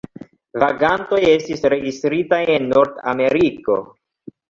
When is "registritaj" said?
1.75-2.43